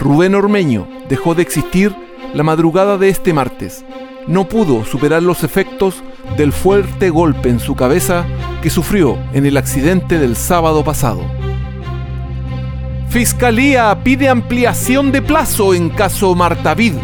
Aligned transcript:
Rubén 0.00 0.34
Ormeño 0.34 0.86
dejó 1.08 1.34
de 1.34 1.42
existir 1.42 1.94
la 2.34 2.42
madrugada 2.42 2.98
de 2.98 3.08
este 3.08 3.32
martes. 3.32 3.84
No 4.26 4.48
pudo 4.48 4.84
superar 4.84 5.22
los 5.22 5.44
efectos 5.44 6.02
del 6.36 6.52
fuerte 6.52 7.10
golpe 7.10 7.48
en 7.48 7.60
su 7.60 7.74
cabeza 7.74 8.24
que 8.62 8.70
sufrió 8.70 9.18
en 9.32 9.46
el 9.46 9.56
accidente 9.56 10.18
del 10.18 10.36
sábado 10.36 10.82
pasado. 10.84 11.22
Fiscalía 13.08 13.96
pide 14.02 14.28
ampliación 14.28 15.12
de 15.12 15.22
plazo 15.22 15.74
en 15.74 15.90
caso 15.90 16.34
Martavid. 16.34 16.94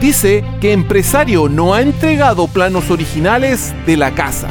Dice 0.00 0.44
que 0.60 0.72
empresario 0.72 1.48
no 1.48 1.74
ha 1.74 1.82
entregado 1.82 2.48
planos 2.48 2.90
originales 2.90 3.74
de 3.84 3.96
la 3.96 4.12
casa. 4.12 4.48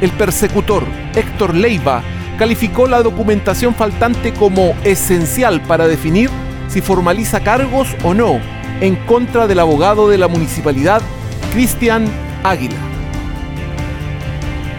El 0.00 0.10
persecutor, 0.10 0.84
Héctor 1.14 1.54
Leiva, 1.54 2.02
calificó 2.38 2.86
la 2.86 3.02
documentación 3.02 3.74
faltante 3.74 4.32
como 4.34 4.74
esencial 4.84 5.62
para 5.62 5.88
definir 5.88 6.30
si 6.68 6.80
formaliza 6.80 7.40
cargos 7.40 7.88
o 8.04 8.14
no 8.14 8.40
en 8.80 8.96
contra 9.06 9.46
del 9.46 9.60
abogado 9.60 10.08
de 10.08 10.18
la 10.18 10.28
municipalidad, 10.28 11.00
Cristian 11.52 12.06
Águila. 12.44 12.76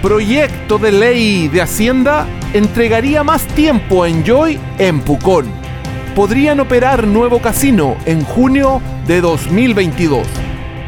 Proyecto 0.02 0.78
de 0.78 0.92
ley 0.92 1.48
de 1.48 1.62
Hacienda 1.62 2.28
entregaría 2.54 3.24
más 3.24 3.46
tiempo 3.48 4.04
a 4.04 4.10
Enjoy 4.10 4.60
en 4.78 5.02
Pucón. 5.02 5.46
Podrían 6.16 6.60
operar 6.60 7.08
nuevo 7.08 7.40
casino 7.42 7.96
en 8.06 8.24
junio 8.24 8.82
de 9.08 9.22
2022. 9.22 10.28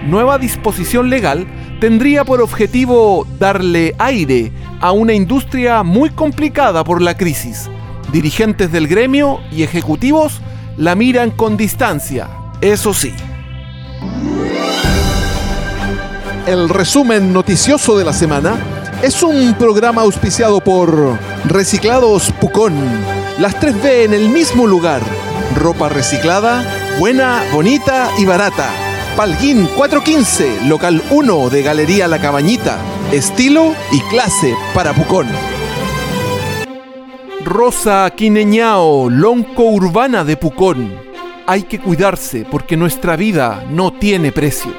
Nueva 0.08 0.38
disposición 0.38 1.10
legal 1.10 1.48
tendría 1.80 2.24
por 2.24 2.42
objetivo 2.42 3.28
darle 3.40 3.96
aire 3.98 4.52
a 4.80 4.92
una 4.92 5.14
industria 5.14 5.84
muy 5.84 6.10
complicada 6.10 6.84
por 6.84 7.02
la 7.02 7.18
crisis. 7.18 7.70
Dirigentes 8.12 8.72
del 8.72 8.88
gremio 8.88 9.40
y 9.52 9.64
ejecutivos 9.64 10.42
la 10.80 10.96
miran 10.96 11.32
con 11.32 11.58
distancia, 11.58 12.30
eso 12.62 12.94
sí. 12.94 13.14
El 16.48 16.70
resumen 16.70 17.34
noticioso 17.34 17.98
de 17.98 18.06
la 18.06 18.14
semana 18.14 18.56
es 19.04 19.22
un 19.22 19.56
programa 19.56 20.04
auspiciado 20.04 20.62
por 20.62 21.20
Reciclados 21.46 22.32
Pucón. 22.40 22.74
Las 23.40 23.60
3B 23.60 24.06
en 24.06 24.14
el 24.14 24.30
mismo 24.30 24.68
lugar. 24.68 25.02
Ropa 25.58 25.90
reciclada, 25.90 26.64
buena, 26.98 27.44
bonita 27.52 28.10
y 28.18 28.24
barata 28.24 28.70
Palguín 29.18 29.68
415, 29.76 30.68
local 30.68 31.04
1 31.10 31.50
de 31.50 31.62
Galería 31.62 32.08
La 32.08 32.22
Cabañita. 32.22 32.78
Estilo 33.12 33.76
y 33.92 34.00
clase 34.04 34.56
para 34.74 34.94
Pucón. 34.94 35.28
Rosa 37.46 38.10
Quineñao, 38.16 39.10
Lonco 39.10 39.64
Urbana 39.64 40.26
de 40.26 40.36
Pucón. 40.36 40.92
Hay 41.48 41.64
que 41.64 41.80
cuidarse 41.80 42.46
porque 42.50 42.76
nuestra 42.76 43.16
vida 43.16 43.64
no 43.72 43.94
tiene 43.94 44.34
precio. 44.34 44.72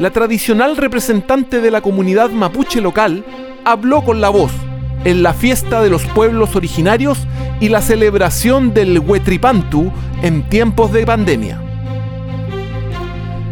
La 0.00 0.10
tradicional 0.10 0.76
representante 0.76 1.60
de 1.60 1.70
la 1.70 1.80
comunidad 1.80 2.30
mapuche 2.30 2.80
local 2.80 3.24
habló 3.64 4.02
con 4.02 4.20
la 4.20 4.30
voz 4.30 4.50
en 5.04 5.22
la 5.22 5.32
fiesta 5.32 5.80
de 5.80 5.90
los 5.90 6.04
pueblos 6.06 6.56
originarios 6.56 7.18
y 7.60 7.68
la 7.68 7.80
celebración 7.80 8.74
del 8.74 8.98
Huetripantu 8.98 9.92
en 10.22 10.48
tiempos 10.48 10.92
de 10.92 11.06
pandemia. 11.06 11.60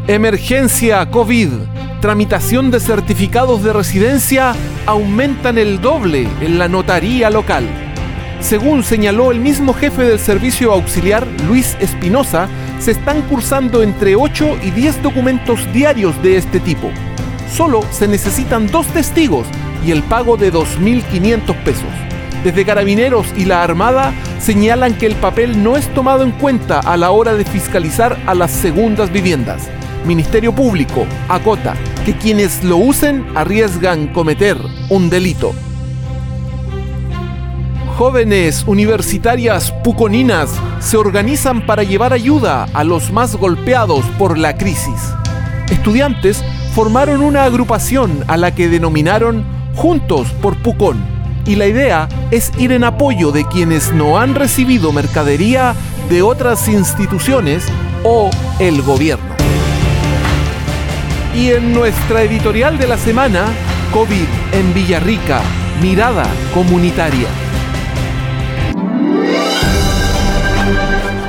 Emergencia 0.08 1.08
COVID. 1.08 1.50
Tramitación 2.00 2.70
de 2.70 2.80
certificados 2.80 3.62
de 3.62 3.72
residencia 3.72 4.54
aumentan 4.86 5.56
el 5.58 5.80
doble 5.80 6.26
en 6.40 6.58
la 6.58 6.66
notaría 6.66 7.30
local. 7.30 7.89
Según 8.40 8.82
señaló 8.82 9.30
el 9.30 9.38
mismo 9.38 9.74
jefe 9.74 10.02
del 10.02 10.18
servicio 10.18 10.72
auxiliar, 10.72 11.26
Luis 11.46 11.76
Espinosa, 11.78 12.48
se 12.80 12.92
están 12.92 13.22
cursando 13.22 13.82
entre 13.82 14.16
8 14.16 14.58
y 14.62 14.70
10 14.70 15.02
documentos 15.02 15.70
diarios 15.72 16.20
de 16.22 16.36
este 16.36 16.58
tipo. 16.58 16.90
Solo 17.52 17.82
se 17.92 18.08
necesitan 18.08 18.66
dos 18.66 18.86
testigos 18.88 19.46
y 19.84 19.90
el 19.90 20.02
pago 20.02 20.36
de 20.36 20.52
2.500 20.52 21.54
pesos. 21.64 21.88
Desde 22.42 22.64
Carabineros 22.64 23.26
y 23.36 23.44
la 23.44 23.62
Armada 23.62 24.14
señalan 24.40 24.96
que 24.96 25.06
el 25.06 25.16
papel 25.16 25.62
no 25.62 25.76
es 25.76 25.86
tomado 25.92 26.24
en 26.24 26.32
cuenta 26.32 26.80
a 26.80 26.96
la 26.96 27.10
hora 27.10 27.34
de 27.34 27.44
fiscalizar 27.44 28.18
a 28.26 28.34
las 28.34 28.50
segundas 28.50 29.12
viviendas. 29.12 29.68
Ministerio 30.06 30.54
Público 30.54 31.06
acota 31.28 31.74
que 32.06 32.16
quienes 32.16 32.64
lo 32.64 32.78
usen 32.78 33.26
arriesgan 33.34 34.08
cometer 34.08 34.56
un 34.88 35.10
delito. 35.10 35.54
Jóvenes 38.00 38.64
universitarias 38.66 39.72
puconinas 39.84 40.48
se 40.78 40.96
organizan 40.96 41.66
para 41.66 41.82
llevar 41.82 42.14
ayuda 42.14 42.66
a 42.72 42.82
los 42.82 43.12
más 43.12 43.36
golpeados 43.36 44.06
por 44.18 44.38
la 44.38 44.56
crisis. 44.56 45.12
Estudiantes 45.70 46.42
formaron 46.74 47.20
una 47.20 47.44
agrupación 47.44 48.24
a 48.26 48.38
la 48.38 48.54
que 48.54 48.70
denominaron 48.70 49.44
Juntos 49.74 50.28
por 50.40 50.56
Pucón 50.56 50.96
y 51.44 51.56
la 51.56 51.66
idea 51.66 52.08
es 52.30 52.52
ir 52.56 52.72
en 52.72 52.84
apoyo 52.84 53.32
de 53.32 53.44
quienes 53.44 53.92
no 53.92 54.18
han 54.18 54.34
recibido 54.34 54.92
mercadería 54.92 55.74
de 56.08 56.22
otras 56.22 56.68
instituciones 56.68 57.66
o 58.02 58.30
el 58.60 58.80
gobierno. 58.80 59.34
Y 61.36 61.50
en 61.50 61.74
nuestra 61.74 62.22
editorial 62.22 62.78
de 62.78 62.86
la 62.86 62.96
semana, 62.96 63.44
COVID 63.92 64.26
en 64.52 64.72
Villarrica, 64.72 65.42
mirada 65.82 66.24
comunitaria. 66.54 67.28